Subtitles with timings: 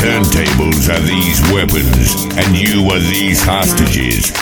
[0.00, 4.32] turntables are these weapons, and you are these hostages.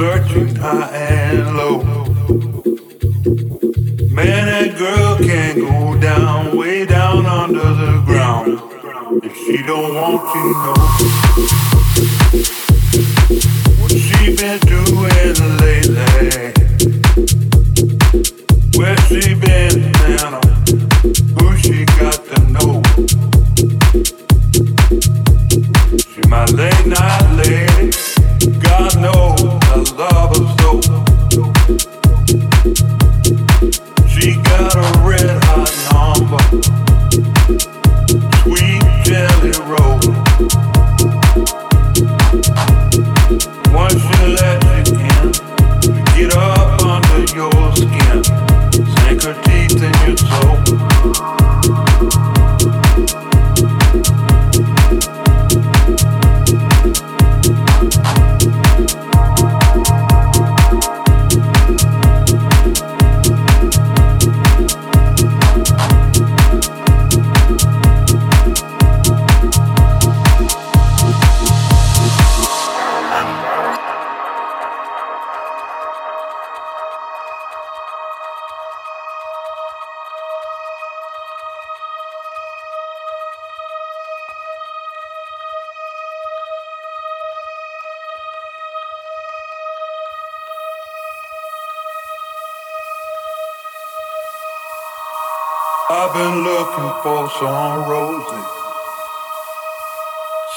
[0.00, 1.82] Searching high and low.
[4.08, 8.58] Man and girl can go down, way down under the ground.
[9.22, 10.80] If she don't want to know
[13.78, 15.34] what she been doing
[15.64, 16.54] lately,
[18.78, 19.34] where she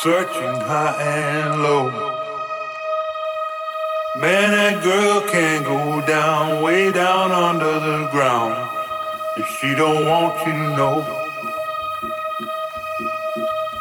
[0.04, 1.90] searching high and low.
[4.20, 8.54] Man and girl can go down, way down under the ground.
[9.38, 10.96] If she don't want you to know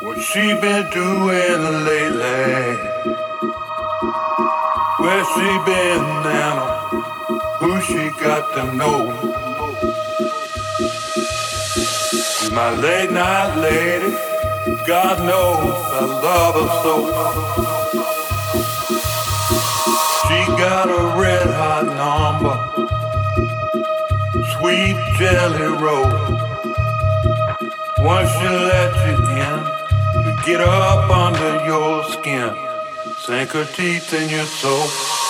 [0.02, 2.76] what she been doing lately,
[5.02, 6.56] where she been now,
[7.58, 8.98] who she got to know.
[12.54, 14.31] My late night lady,
[14.86, 16.94] God knows I love her so.
[20.22, 22.56] She got a red hot number,
[24.58, 26.10] sweet jelly roll.
[27.98, 29.58] Once she let you in,
[30.26, 32.54] you get up under your skin,
[33.18, 35.21] sink her teeth in your soul.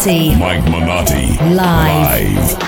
[0.00, 1.26] Mike Minotti.
[1.26, 1.54] Minotti.
[1.54, 2.38] Live.
[2.38, 2.59] Live.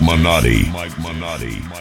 [0.00, 0.70] Mike Minotti.
[0.72, 1.75] Mike Minotti.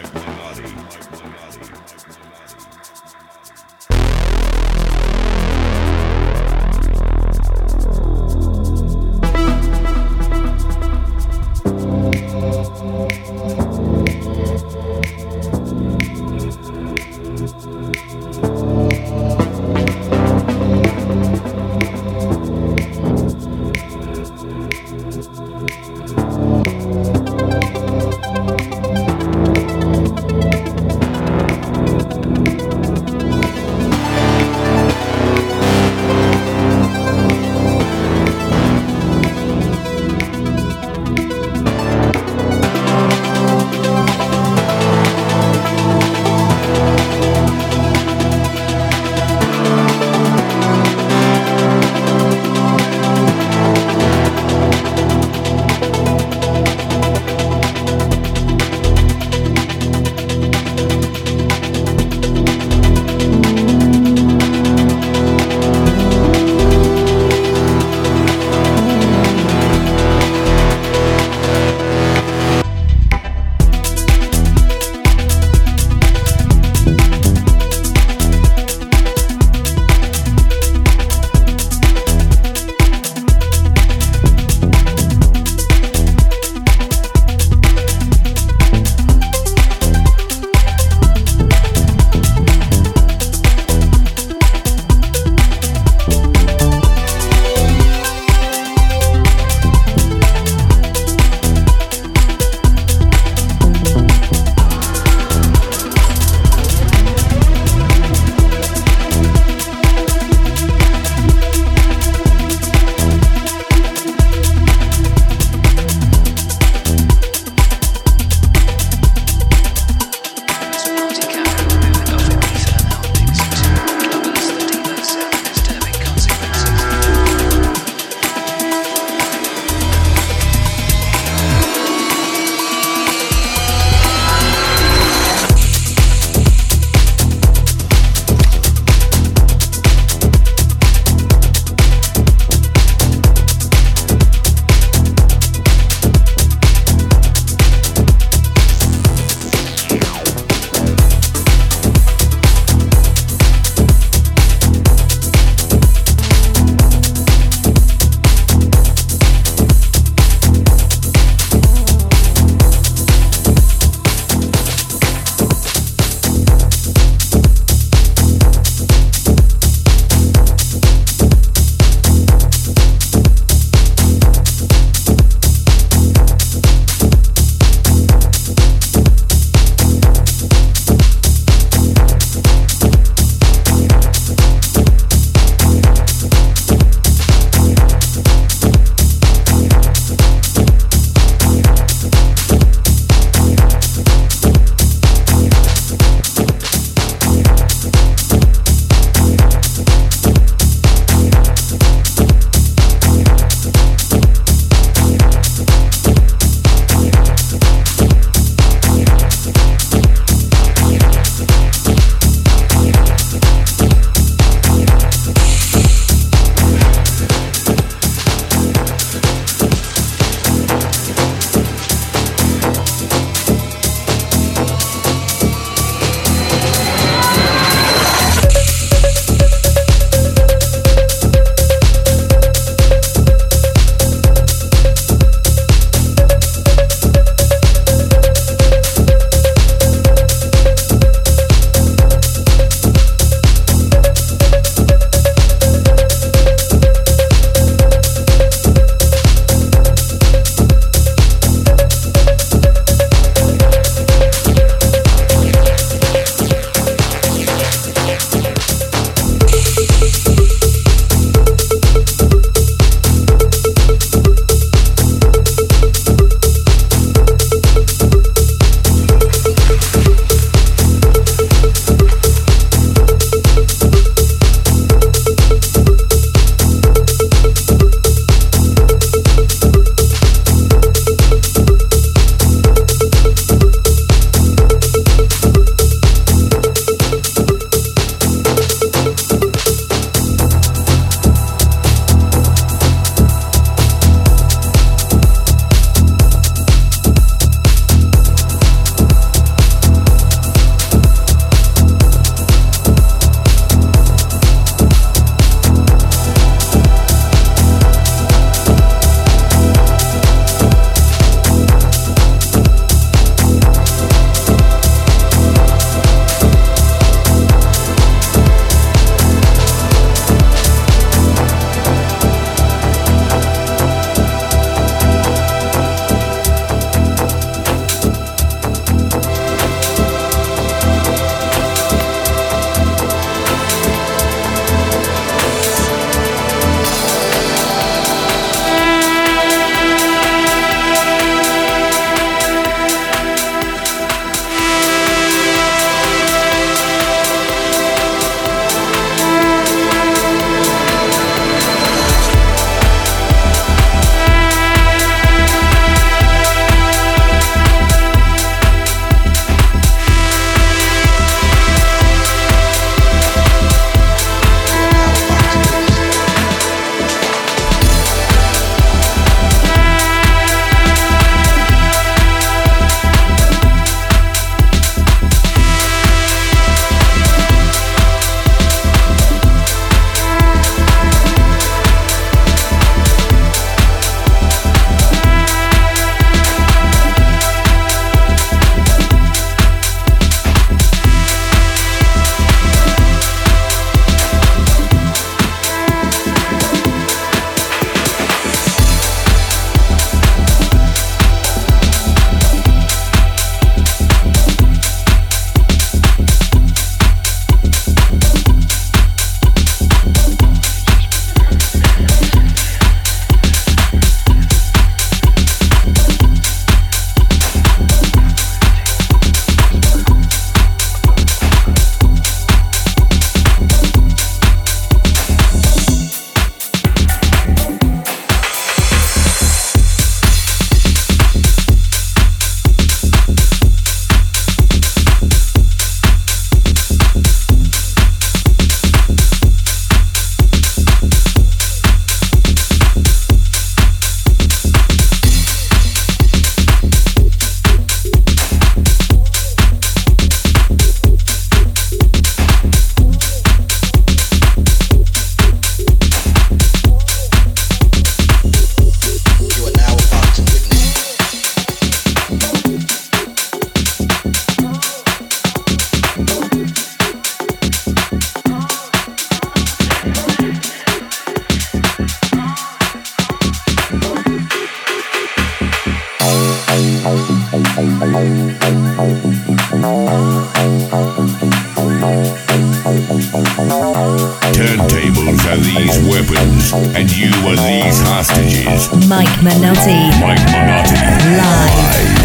[489.86, 490.96] Mike Minotti.
[491.38, 492.16] Live.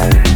[0.00, 0.27] Live.